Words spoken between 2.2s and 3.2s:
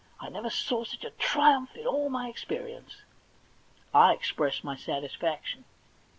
experience.'